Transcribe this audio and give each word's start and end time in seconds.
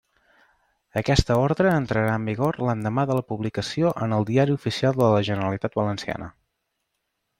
Aquesta 1.01 1.35
orde 1.41 1.67
entrara 1.73 2.15
en 2.21 2.25
vigor 2.29 2.57
l'endemà 2.69 3.05
de 3.11 3.17
la 3.19 3.25
publicació 3.33 3.91
en 4.07 4.17
el 4.21 4.27
Diari 4.31 4.57
Oficial 4.61 4.97
de 5.03 5.11
la 5.17 5.21
Generalitat 5.29 5.79
Valenciana. 5.83 6.33